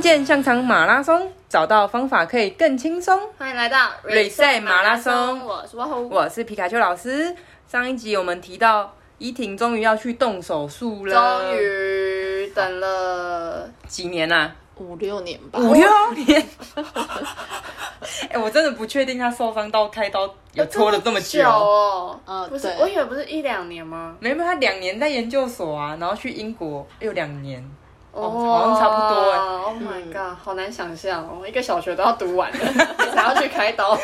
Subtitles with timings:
[0.00, 3.20] 复健香肠马拉松，找到方法可以更轻松。
[3.36, 7.36] 欢迎来到瑞赛马拉松我是哇吼，我是皮卡丘老师。
[7.68, 11.12] 上一集我们提到依婷终于要去动手术了，
[11.42, 14.56] 终于等了几年啊？
[14.76, 15.58] 五六年吧。
[15.60, 16.48] 五六年。
[18.30, 21.46] 哎、我真的不确定他受伤到开刀有拖了这么久。
[21.46, 22.18] 哦。
[22.24, 24.16] 呃不是，我以为不是一两年吗？
[24.18, 27.62] 没有，他两年在研究所啊，然后去英国又两年。
[28.12, 32.58] 哦，好像差不多哎 Oh my god，好难想象哦，一个小学都要读完了，
[32.98, 33.96] 你才要去开刀。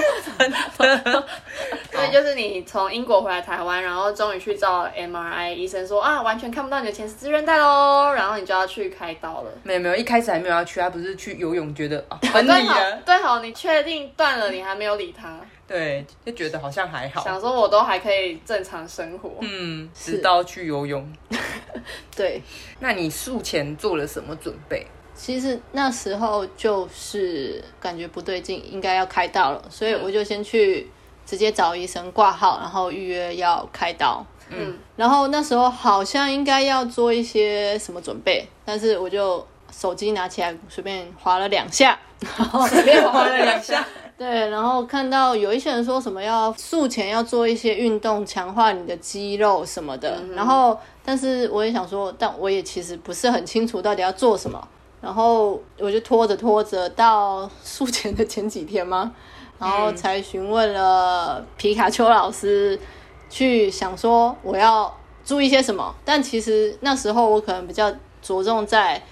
[1.92, 9.50] 所以就是你从英国回来台湾，然后终于去照 MRI，医生说啊，完全看不到你的前十字韧带喽，然后你就要去开刀了。
[9.62, 17.24] 没有没有，一开始还没有要去，他不是去游泳，觉得啊哦分对好离了，对好，你确定断了，你还没有理他，对，就觉得好像还好。
[17.24, 19.32] 想说我都还可以正常生活。
[19.40, 21.12] 嗯，是直到去游泳。
[22.14, 22.40] 对，
[22.78, 24.86] 那你术前做了什么准备？
[25.14, 30.88] 其实那时候就是感觉不对劲，应该要开刀了，所以我就先去
[31.24, 34.24] 直接找医生挂号，然后预约要开刀。
[34.50, 43.84] 嗯，然后那时候好像应该要做一些什么准备，但是我就手机拿起来随便划了两下，然后随便划了两下。
[44.18, 50.22] 对，然后看到有一些人说什么要术前要做一些运动，强化你的肌肉什么的。
[50.34, 54.66] 然后，但是我也想说，但我也其实不是很清楚到底要做什么。
[55.02, 59.12] 然后我就拖着拖着到术前的前几天吗，
[59.58, 62.80] 然后才询问了皮卡丘老师，
[63.28, 64.92] 去想说我要
[65.26, 65.94] 注意些什么。
[66.06, 69.04] 但其实那时候我可能比较着重在，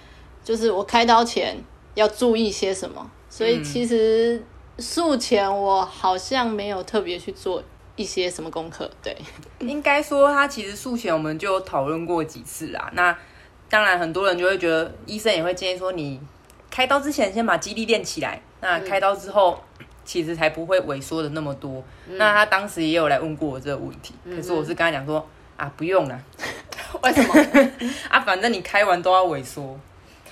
[0.43, 1.63] 就是我开刀前
[1.95, 3.11] 要注意些什么。
[3.29, 4.43] 所以其实
[4.78, 7.62] 术前我好像没有特别去做
[7.97, 9.17] 一些什么功课，对，
[9.61, 12.90] 应该说，他其实术前我们就有讨论过几次啦。
[12.95, 13.17] 那
[13.68, 16.20] 当然，很多人就会觉得，医生也会建议说，你
[16.70, 19.63] 开刀之前先把肌力练起来，那开刀之后。
[20.07, 21.83] 其实才不会萎缩的那么多。
[22.07, 25.27] 那他当时也有来问过我这个问题，可是我是跟他讲说
[25.57, 26.20] 啊，不用了
[27.02, 27.34] 为什么？
[28.11, 29.80] 啊，反正你开完都要萎缩，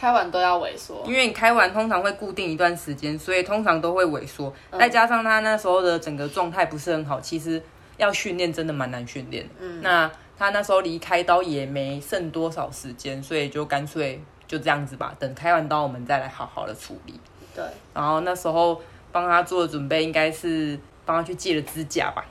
[0.02, 1.00] 开完都要萎缩。
[1.06, 4.52] 因为你开完通常会固定一段时间，所以通常都会萎缩。
[4.76, 7.62] 再加上他那时候的整个状态不是很好，其实
[7.98, 9.80] 要训练真的蛮难训练嗯。
[9.80, 17.14] 那他那时候离开刀也没剩多少时间，所以就干脆就这样子吧，等开完刀我们再来好好的处理。
[17.54, 17.64] 对，
[17.94, 18.82] 然后那时候
[19.12, 20.76] 帮他做的准备应该是
[21.06, 22.24] 帮他去借了支架吧。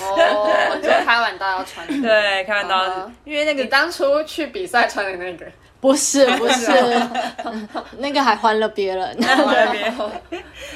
[0.00, 1.84] 哦，你就开完刀要穿。
[2.00, 5.44] 对，开完刀，因为那个你当初去比赛穿的那个，
[5.80, 6.70] 不是不是，
[7.98, 9.16] 那个还还了别人，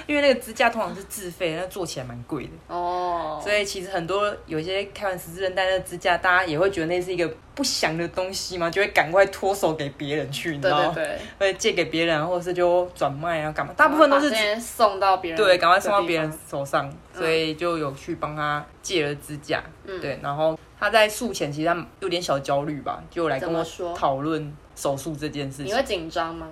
[0.06, 2.50] 因为那个支架通常是自费，那做起来蛮贵的。
[2.69, 10.93] 哦，所以其实很多有一些开完十字韧带的支架，大家也会觉得那是一个不祥的东西嘛，就会赶快脱手给别人去，你知道吗？
[10.94, 13.75] 对对，会借给别人，或者是就转卖啊，干嘛？
[13.76, 19.62] 大部分都是送到别人对，赶快送到别人手上，所以就有去帮他借了支架。
[19.87, 25.72] 嗯对，然方他在术前其实他有点小焦虑吧，就来跟我说讨论手术这件事情你。
[25.72, 26.46] 会紧张吗？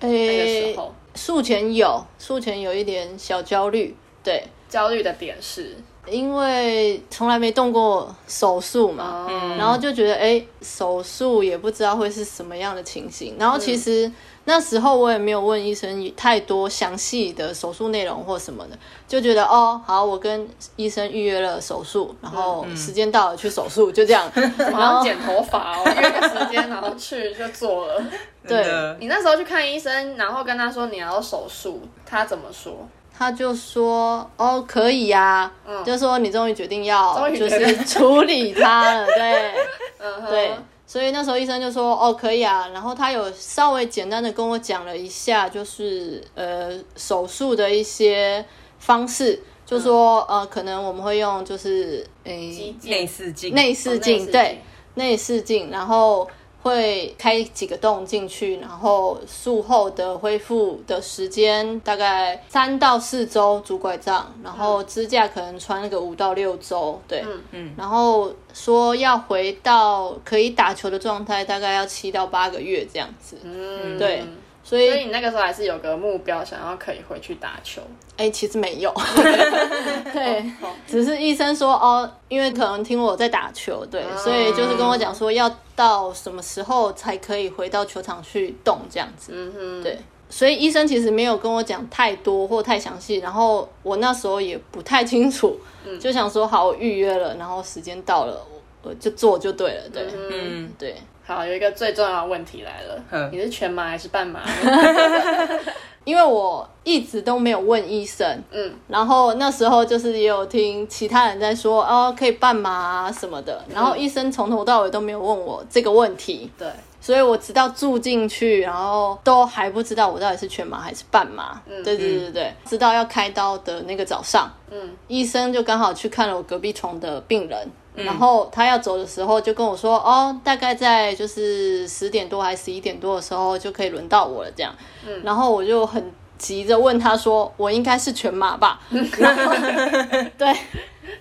[0.00, 5.76] 那个时诶，候术前有术前有一点小焦虑，对，焦虑的点是，
[6.06, 13.36] 因为从来没动过手术嘛，哦，然后就觉得哎，诶手术也不知道会是什么样的情形。
[13.38, 14.10] 然后其实
[14.44, 18.78] 那时候我也没有问医生太多详细的手术内容或什么的，
[19.08, 24.30] 就觉得哦，好，我跟医生预约了手术，然后时间到了去手术，就这样。
[24.58, 28.02] 然后剪头发哦，约个时间，然后去就做了。
[28.46, 28.62] 对
[29.00, 32.86] 你那时候去看医生，然后跟他说你要手术，他怎么说？
[33.16, 35.50] 他就说哦，可以呀、
[35.84, 39.54] 就说你终于决定要就是 处理它了，对。
[39.98, 40.52] 嗯，对，
[40.86, 48.44] 所以那时候医生就说哦可以啊，然后他有稍微简单的跟我讲了一下，就是呃手术的一些
[48.78, 54.26] 方式，就说、呃可能我们会用就是诶内视镜，内视镜。
[54.30, 54.60] 对
[54.94, 56.28] 内视镜，然后。
[56.64, 67.42] 会开几个洞进去，然后术后的恢复的时间大概三到四周拄拐杖，然后支架可能穿那个五到六周，对，嗯。
[67.52, 67.74] 嗯。
[67.76, 74.24] 然后说要回到可以打球的状态，大概要七到八个月这样子，嗯，对
[74.64, 77.82] 所以所以你那个时候还是有个目标，想要可以回去打球。
[78.16, 78.92] 哎，其实没有，
[80.12, 80.44] 对，
[80.86, 89.98] 只是医生说哦，因为可能听我在打球，对，所以就是跟我讲说要到什么时候才可以回到球场去动这样子，嗯哼，对，
[90.30, 95.98] 所以医生其实没有跟我讲太多或太详细，然后我那时候也不太清楚，嗯。
[95.98, 100.94] 就想说好，我预约了，然后时间到了，我我就做就对了，对，嗯，嗯，对，
[101.26, 103.30] 好，有一个最重要的问题来了，嗯。
[103.32, 104.40] 你是全麻还是半麻？
[106.04, 116.68] 因为我一直都没有问医生，嗯，然后那时候就是也有听其他人在说哦，可以半麻啊什么的，然后医生从头到尾都没有问我这个问题，对，
[117.00, 121.58] 所以我直到住进去，然后都还不知道我到底是全麻还是半麻。
[121.66, 127.66] 对对对对对，直到要开刀的那个早上，嗯，医生就刚好去看了我隔壁床的病人。
[127.94, 134.74] 然后他要走的时候就跟我说：“哦，大概在就是十点多还是十一点多的时候就可以轮到我了。”这样，
[135.06, 138.80] 嗯然后我就很急着问他说：“我应该是全麻吧？”
[139.18, 139.54] 然后
[140.36, 140.52] 对，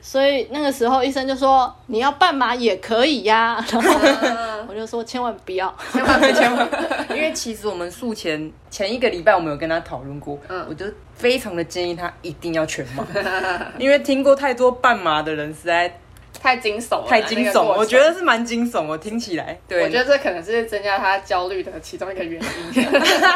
[0.01, 6.67] 所以那个时候医生就说：“你要半麻也可以呀。”然 后我就说：“千万不要。”千万千万，
[7.09, 13.05] 因为其实我们术前前一个礼拜我们有跟他讨论过，嗯我就非常的建议他一定要全麻，
[13.77, 15.99] 因为听过太多半麻的人实在
[16.43, 18.13] 太惊悚了，太惊悚，那个过程我觉得。
[18.13, 22.85] 是蛮惊悚，我听起来，对，我觉得这可能是增加他焦虑的其中一个原因。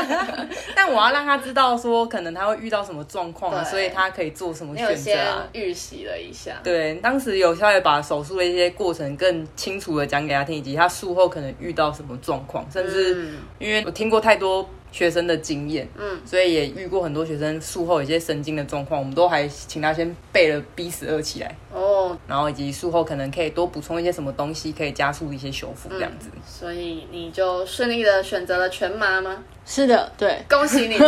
[0.75, 5.11] 但我要让他知道说，可能他会遇到什么状况所以他可以做什么选择。
[5.53, 26.29] 预习了一下，对，当时有稍微把手术的一些过程更清楚的讲给他听，以及他术后可能遇到什么状况，甚至嗯因为我听过太多学生的经验，嗯，所以也遇过很多学生术后有一些神经的状况，我们都还请他先背了 B 十二起来，哦，然后以及术后可能可以多补充一些什么东西，可以加速一些修复这样子。
[26.45, 29.43] 所以你就顺利的选择了全麻吗？
[29.65, 30.95] 是的，对，恭喜你，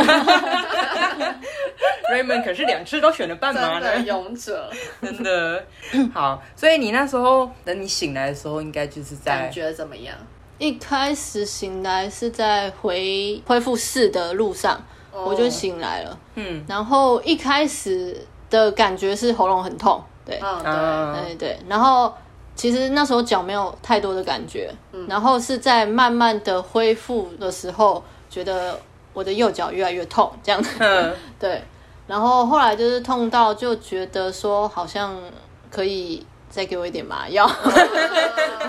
[2.11, 4.69] Raymond 可是两次都选了半麻真的呢，勇者，
[5.01, 5.65] 真的。
[6.13, 6.43] 好。
[6.55, 10.13] 所以你那时候等你醒来的时候，应该就是在感觉怎么样？
[10.59, 14.79] 一开始醒来是在回恢复室的路上，
[15.11, 16.19] 我就醒来了。
[16.35, 16.63] 嗯。
[16.67, 18.15] 然后一开始
[18.49, 21.35] 的感觉是喉咙很痛，对，对。
[21.35, 21.59] 对。
[21.67, 22.13] 然后
[22.55, 24.69] 其实那时候脚没有太多的感觉，
[25.07, 28.77] 然后是在慢慢的恢复的时候，觉得
[29.13, 30.61] 我的右脚越来越痛，这样。
[30.61, 30.69] 子。
[30.79, 31.15] 嗯。
[31.39, 31.63] 对，
[32.05, 35.15] 然后后来就是痛到就觉得说好像
[35.71, 38.68] 可以再给我一点麻药，对，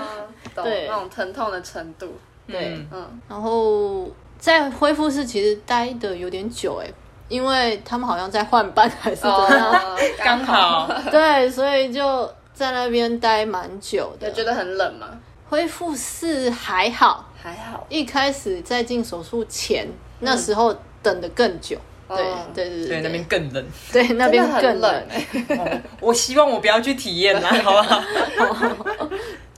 [0.63, 0.87] 懂对。
[0.87, 2.13] 那种疼痛的程度，
[2.47, 2.87] 对，嗯。
[2.91, 4.09] 嗯，然后
[4.39, 6.87] 在恢复室其实待的有点久哎，
[7.27, 10.89] 因为他们好像在换班还是怎么样，哦， 刚好。
[11.11, 14.31] 对，所以就在那边待蛮久的。
[14.31, 15.07] 觉得很冷吗？
[15.49, 19.87] 恢复室还好，还好，一开始在进手术前、
[20.19, 20.73] 那时候
[21.03, 21.77] 等的更久。
[22.07, 23.01] 对哦对对对，对。
[23.01, 23.65] 那边更冷。
[23.93, 25.03] 对那边更很冷
[26.01, 28.01] 我希望我不要去体验啦，好不好？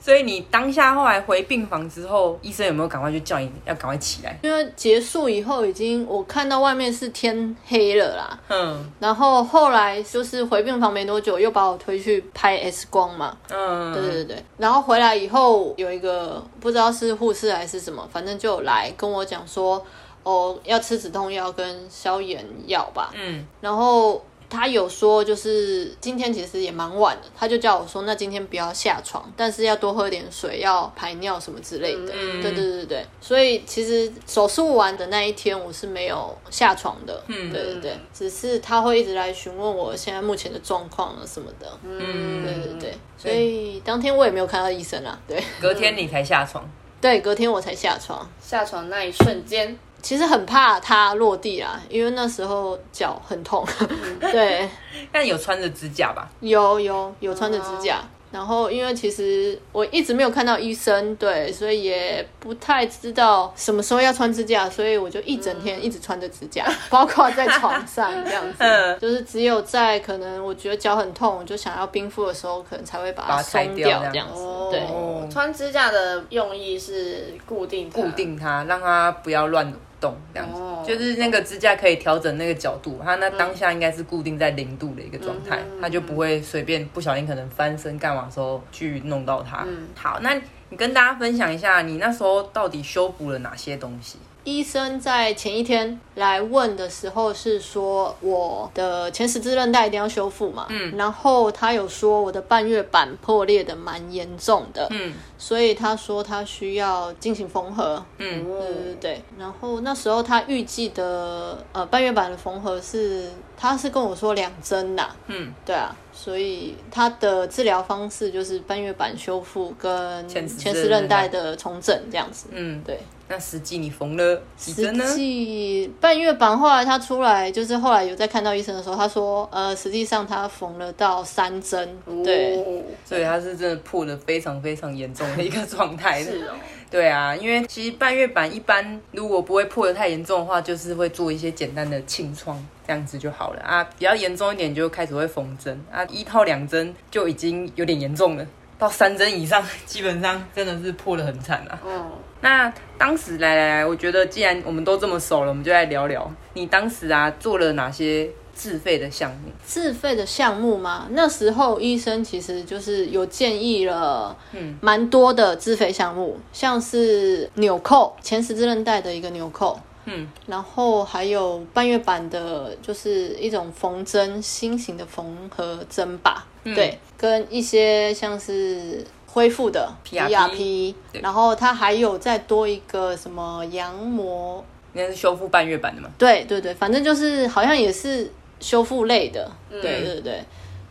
[0.04, 4.38] 所以你当下后来回病房之后，医生有没有赶快就叫你要赶快起来？
[4.42, 13.34] 因为结束以后已经我看到外面是天黑了啦，嗯然后后来就是回病房没多久，又把我推去拍 X 光嘛。
[13.48, 19.82] 嗯，对对对，然后回来以后有一个不知道是护士还是什么，反正就有来跟我讲说，
[20.22, 23.10] 哦，要吃止痛药跟消炎药吧。
[23.14, 24.22] 嗯然后
[24.54, 32.12] 他有说，就是今天其实也蛮晚的，他就叫我说，那今天不要下床，但是要多喝点水，要排尿什么之类的。
[32.14, 37.22] 嗯对对对对，所以其实手术完的那一天我是没有下床的。
[37.26, 41.66] 嗯对对对，只是他会一直来询问我现在目前的状况啊什么的。
[41.82, 45.18] 嗯，对对对，所以当天我也没有看到医生啊。
[45.26, 46.64] 对隔天你才下床，
[47.00, 48.30] 对，隔天我才下床。
[48.40, 53.66] 下床那一瞬间，其实很怕它落地啊，因为那时候脚很痛。
[54.20, 54.68] 对，
[55.10, 56.28] 但有穿着指甲吧？
[56.40, 68.98] 有有有穿着指甲，然后因为其实我一直没有看到医生，对，所以也不太知道什么时候要穿指甲，所以我就一整天一直穿着指甲， 包括在床上这样子， 嗯。
[68.98, 74.82] 就是只有在可能我觉得脚很痛，我就想要冰敷的时候，可能才会把它把它拆松掉这样子，哦对。
[75.30, 80.60] 穿指甲的用意是固定它固定它，让它不要乱动，这样子。
[80.60, 89.64] 哦就是那个支架可以调整那个角度，它那当下应该是固定在零度的一个状态，嗯它就不会随便不小心可能翻身干嘛时候去弄到它。
[89.66, 90.34] 嗯好，那
[90.68, 94.18] 你跟大家分享一下，你那时候到底修补了哪些东西？
[94.44, 105.14] 医生在前一天来问的时候是说我的前十字韧带一定要修复嘛，嗯，然后他有说我的半月板破裂的蛮严重的，嗯。
[105.36, 108.44] 所以他说他需要进行缝合，嗯。
[108.44, 125.06] 对对对，然后那时候他预计的呃半月板的缝合是，他是跟我说两针啦，嗯，对啊，所以他的治疗方式就是半月板修复跟前十字前十韧带的重整这样子，嗯，对，那实际你缝了几针呢？
[125.06, 136.22] 实际半月板后来他出来，就是后来有在看到医生的时候，他说，呃，实际上他缝了到三针，对，哦所以他是真的破的非常非常严重的一个状态。
[136.24, 136.54] 是哦，
[136.90, 143.82] 对啊，因为其实半月板一般如果不会破的太严重的话，就是会做一些简单的清创，这样子就好了啊。
[143.98, 148.46] 比较严重一点就开始会缝针啊，一套两针就已经有点严重了，
[148.78, 151.78] 到三针以上 基本上真的是破的很惨啊。
[151.86, 159.50] 嗯，那当时来来来，我觉得既然我们都这么熟了，我们就来聊聊你当时啊做了哪些自费的项目。
[159.64, 186.10] 自费的项目吗，那时候医生其实就是有建议了，嗯，蛮多的自费项目，像是纽扣前十字韧带的一个纽扣，嗯，然后还有半月板的，就是一种缝针，新型的缝合针吧，对，跟一些像是恢复的 PRP PRP 然后它还有再多一个什么羊膜，那是修复半月板的嘛？
[186.18, 188.30] 对对对，反正就是好像也是
[188.60, 190.44] 修复类的，对对对。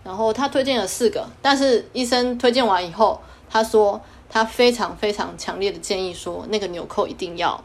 [0.04, 3.18] 然后他推荐了四个，但是医生推荐完以后，
[3.50, 7.64] 他说他非常非常强烈的建议说，那个纽扣一定要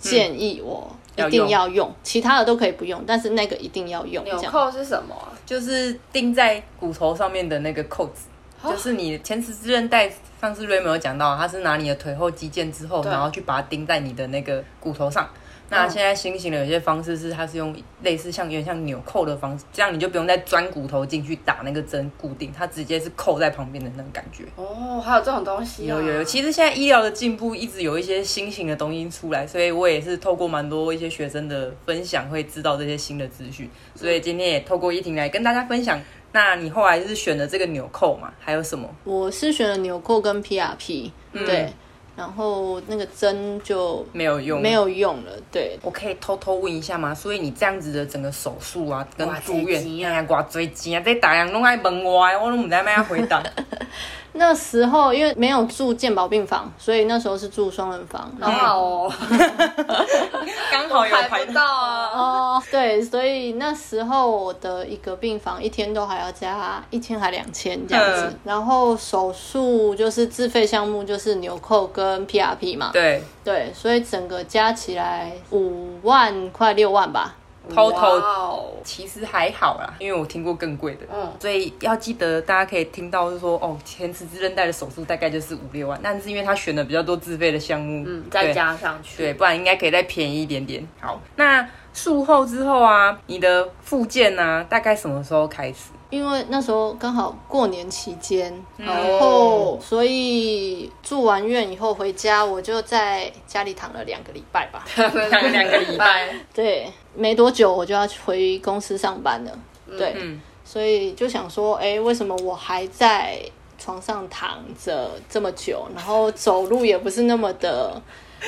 [0.00, 4.24] 建议我一定要用要用，其他的都可以不用，但是那个一定要用。
[4.24, 5.30] 纽扣是什么啊？
[5.46, 8.22] 就是钉在骨头上面的那个扣子，
[8.64, 10.10] 就是你前十字韧带。
[10.40, 15.28] 上次瑞没有讲到，他是拿你的腿后肌腱之后，然后去把它钉在你的那个骨头上。
[15.70, 24.44] 那现在新型的有些方式是，它是用类似像有点像纽扣的方式，这样你就不用再钻骨头进去打那个针固定，它直接是扣在旁边的那种感觉。
[24.56, 25.96] 哦，还有这种东西、啊？
[25.96, 33.70] 有有有，其实现在医疗的进步一直有一些新型的东西出来，所以我也是透过蛮多一些学生的分享，会知道这些新的资讯。
[33.94, 36.00] 所以今天也透过依婷来跟大家分享。
[36.32, 38.32] 那你后来是选了这个纽扣嘛？
[38.38, 38.88] 还有什么？
[39.02, 41.72] 我是选了纽扣跟 PRP，、对，嗯
[42.20, 44.72] 然后那个针就没有用，没。
[44.72, 45.78] 有用了，对。
[45.82, 47.14] 我可以偷偷问一下吗？
[47.14, 51.02] 所以你这样子的整个手术啊，跟住院，这钱啊哎呀，偌侪钱啊！
[51.02, 53.42] 这大人拢爱问我的，我都唔知咩回答。
[54.32, 58.30] 那时候因为没有住健保病房，所以那时候是住双人房。
[58.38, 59.16] 然后好
[60.70, 62.10] 刚好有排不到啊。
[62.14, 77.36] 哦，对，所以那时候我的一个病房一天都还要加一千还两千这样子，嗯然后手术就是自费项目就是纽扣跟 PRP 嘛，对对，所以整个加起来五万快六万吧。
[77.74, 81.00] 哇哦其实还好啦，因为我听过更贵的。
[81.12, 90.86] 嗯所以要记得，大家可以听到是说，哦，前十字韧带的手术大概就是五六万，但是因为他选了比较多自费的项目，嗯，再加上去，对，不然应该可以再便宜一点点。
[91.00, 95.90] 好，那术后之后啊，你的复健呢、大概什么时候开始？
[96.10, 104.84] 因为那时候刚好过年期间，嗯然后所以住完院以后回家，我就在家里躺了两个礼拜吧。
[104.94, 109.52] 躺了两个礼拜， 对，没多久我就要回公司上班了。
[109.96, 113.38] 对，嗯所以就想说，哎，为什么我还在
[113.78, 118.02] 床上躺着这么久，然后走路也不是那么的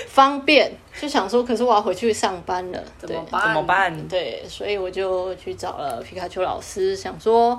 [0.06, 0.72] 方便？
[1.00, 3.42] 就想说，可是我要回去上班了，怎么办？
[3.42, 3.62] 怎么？
[3.62, 4.08] 办？
[4.08, 7.58] 对，所以我就去找了皮卡丘老师，想说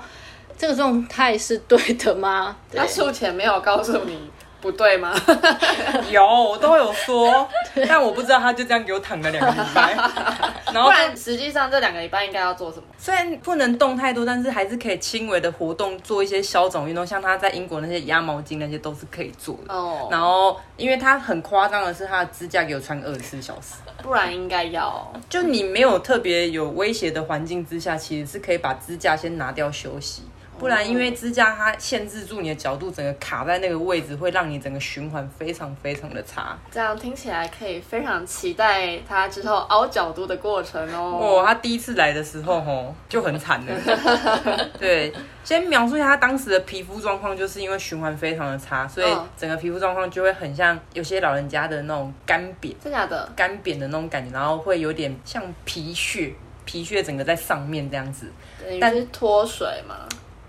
[0.57, 2.55] 这个状态是对的吗？
[2.73, 4.29] 他术前没有告诉你
[4.63, 5.13] 不对吗？
[6.09, 7.45] 有，我都有说，
[7.85, 9.93] 但我不知道他就这样给我躺了两个礼拜，
[10.73, 12.83] 然后就不然实际上这两个礼拜应该要做什么？
[12.97, 19.73] 虽然不能动太多，但是还是可以轻微的活动，做一些消肿运动，像他在英国那些压毛巾那些都是可以做的。
[19.73, 30.23] 哦，然后，因为他很夸张的是，他的支架给我穿二十四小时，不然应该要就你没有特别有威胁的环境之下，其实是可以把支架先拿掉休息。
[30.63, 36.57] 不然，因为支架它限制住你的角度，整个卡在那个位置，会让你整个循环非常非常的差。
[36.71, 41.19] 这样听起来可以非常期待他之后凹角度的过程哦。
[41.21, 44.69] 哦，他第一次来的时候，吼就很惨了。
[44.79, 53.29] 对，先描述一下他当时的皮肤状况，就是因为循环非常的差，所以嗯整个皮肤状况就会很像有些老人家的那种干瘪、真假的？
[53.35, 58.31] 干扁的那种感觉，然后会有点像皮屑，皮屑整个在上面这样子。
[58.79, 59.95] 但是脱水嘛？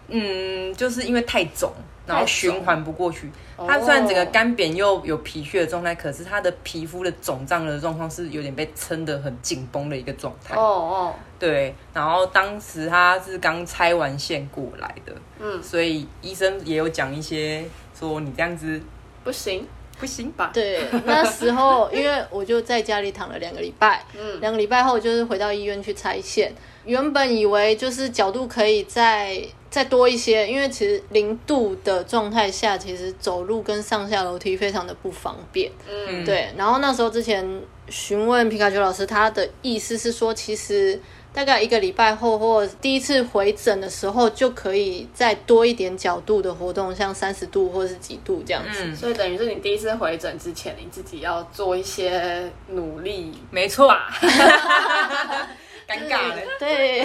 [0.08, 1.73] 嗯，就是因为太肿，
[2.06, 3.28] 然后循环不过去。
[3.56, 10.56] 哦它虽然整个干扁又有皮屑的状态，可是它的皮肤的肿胀的状况是有点被撑得很紧绷的一个状态。
[10.56, 17.64] 哦哦，对，然后当时他是刚拆完线过来的，嗯，所以医生也有讲一些
[17.96, 18.80] 说你这样子
[19.23, 19.64] 不行
[20.00, 20.32] 不行。
[20.32, 20.50] 吧？
[20.52, 26.52] 对，那时候因为我就在家里躺了两个礼拜，嗯两个礼拜后就是回到医院去拆线。
[26.84, 29.40] 原本以为就是角度可以再
[29.75, 35.69] 再多一些，因为其实零度的状态下，其实走路跟上下楼梯非常的不方便。
[35.90, 37.45] 嗯，对，然后那时候之前
[37.88, 41.00] 询问皮卡丘老师，他的意思是说，其实
[41.33, 48.85] 大概一个礼拜后或第一次回诊的时候，就可以再多一点角度的活动，像三十度或者是几度这样子。
[48.85, 53.33] 嗯，所以等于是你第一次回诊之前，你自己要做一些努力。
[53.50, 53.93] 没错，
[55.88, 56.37] 尴尬了。
[56.61, 57.04] 对，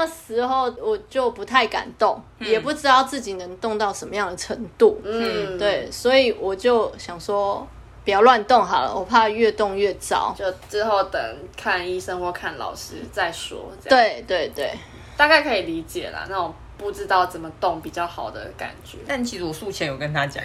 [0.00, 4.98] 那时候我就不太敢动，也不知道自己能动到什么样的程度。
[5.04, 7.66] 嗯，，对，所以我就想说，
[8.02, 10.34] 不要乱动好了，我怕越动越糟。
[10.38, 11.22] 就之后等
[11.54, 13.70] 看医生或看老师再说。
[13.84, 14.72] 对对对，
[15.18, 18.96] 大概可以理解啦，那种不知道怎么动比较好的感觉。
[19.06, 20.42] 但其实我术前有跟他讲，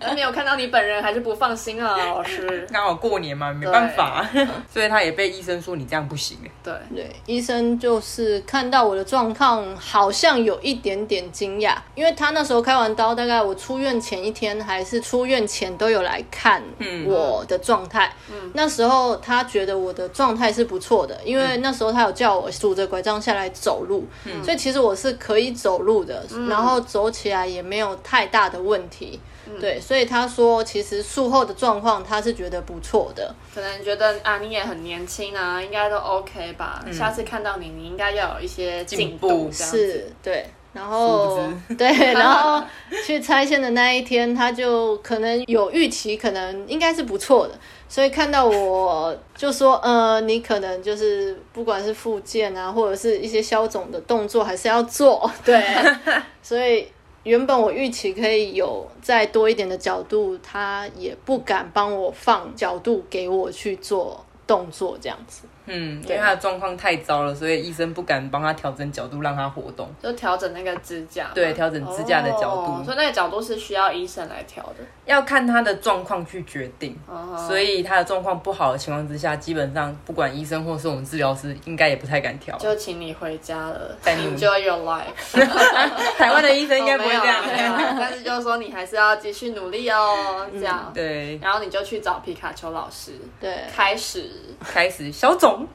[0.00, 2.66] 那没有看到你本人，还是不放心啊，老师。
[2.72, 4.26] 刚好过年嘛，没办法，
[4.72, 6.38] 所以他也被医生说你这样不行。
[6.64, 16.62] 对，对，医生就是看到我的状况，好像有一点点惊讶，因为他那时候开完刀，大概我出院前一天还是出院前都有来看
[17.06, 18.10] 我的状态。
[18.30, 18.50] 嗯。
[18.54, 24.42] 那时候他觉得我的状态是不错的，因为那时候他有叫我拄着拐杖下来走路，嗯。
[24.42, 29.20] 所以其实我是可以走路的，然后走起来也没有太大的问题。
[29.58, 33.34] 对，所以他说其实术后的状况他是觉得不错的。
[33.54, 36.84] 可能觉得啊，你也很年轻啊，应该都 OK 吧。
[36.92, 39.50] 下次看到你，你应该要有一些进步。
[39.50, 40.46] 是，对。
[40.74, 41.48] 然后
[41.78, 42.62] 对，然后
[43.06, 55.30] 去拆线的那一天，他就可能有预期，可能应该是不错的，所以看到我就说，呃，你可能就是不管是复健啊，或者是一些消肿的动作，还是要做。
[55.44, 55.62] 对，
[56.42, 56.86] 所以
[57.22, 65.42] 原本我预期可以有再多一点的角度，他也不敢帮我放角度给我去做动作，这样子。
[65.68, 69.88] 嗯，因为他的状况太糟了，所以医生不敢帮他调整角度让他活动。
[70.02, 74.84] 就调整那个支架，对调整支架的角度哦所以那个角度是需要医生来调的。
[75.04, 82.56] 要看他的状况去决定，哦所以他的状况不好的情况之下，基本上不管医生或是我们治疗师，应该也不太敢调。
[82.58, 85.04] 就请你回家了带你，Enjoy your life。
[86.18, 87.87] 台湾的医生应该不会这样。
[88.08, 90.90] 但是就是说你还是要继续努力哦，这样。
[90.94, 95.66] 对，然后你就去找皮卡丘老师，对，开始开始消肿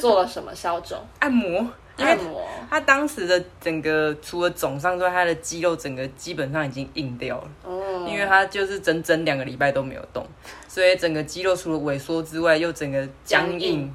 [0.00, 1.66] 做了什么消肿按摩，
[1.98, 2.46] 按摩。
[2.70, 10.26] 他当时的整个除了肿上之外，他的肌肉整个基本上已经硬掉了，哦，因为他就是整整两个礼拜都没有动，
[10.66, 13.94] 所以整个肌肉除了萎缩之外，又整个僵硬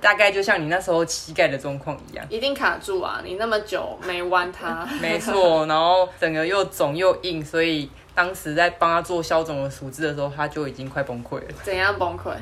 [0.00, 2.24] 大概就像你那时候膝盖的状况一样。
[2.28, 3.20] 一定卡住啊！
[3.24, 11.54] 你那么久没弯它， 没错，然后整个又肿又硬，所以当时在帮他做消肿的处置的时候，他就已经快崩溃了。
[11.62, 12.32] 怎样崩溃？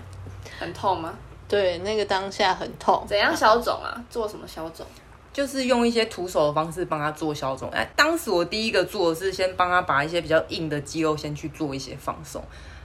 [0.59, 1.15] 很痛吗？
[1.49, 3.05] 对，那个当下很痛。
[3.09, 3.97] 怎样消肿啊？
[4.11, 4.85] 做什么消肿？
[5.33, 7.69] 就是用一些徒手的方式帮他做消肿。
[7.71, 12.43] 哎，当时我第一个做的是先帮他把一些比较硬的肌肉先去做一些放松，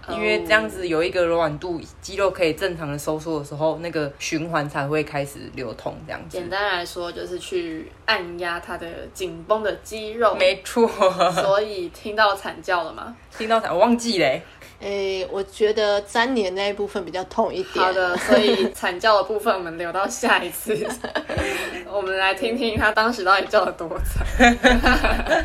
[0.09, 5.95] 因为这样子有一个柔软度，肌肉可以正常的收缩的时候，那个循环才会开始流通。
[6.05, 10.35] 这样子简，单来说，就是去按压它的紧绷的肌肉。
[10.35, 10.87] 没错。
[11.33, 13.15] 所以听到惨叫了吗？
[13.37, 13.71] 听到惨？
[13.73, 14.41] 我忘记嘞。
[14.79, 17.85] 诶，我觉得粘连那一部分比较痛一点。
[17.85, 20.77] 好的，所以惨叫的部分我们留到下一次，
[21.89, 25.42] 我们来听听他当时到底叫了多惨。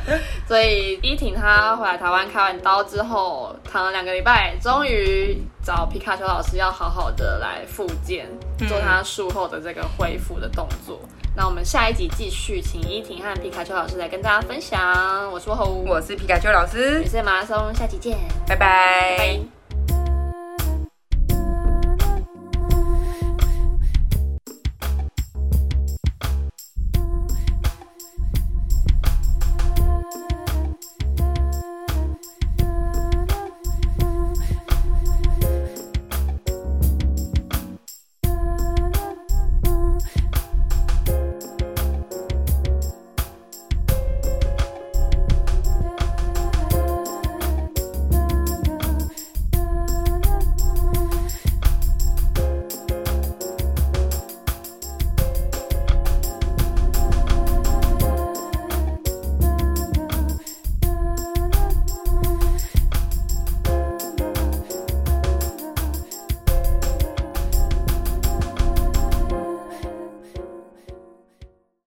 [0.49, 8.27] 所以依婷她回来台湾开完刀之后，躺了两个礼拜，终于找皮卡丘老师要好好的来复健，
[8.67, 10.99] 做她术后的这个恢复的动作。
[11.37, 15.31] 那我们下一集继续，请依婷和皮卡丘老师来跟大家分享。
[15.31, 19.58] 我是侯，我是皮卡丘老师我是马拉松，下期见，拜拜拜。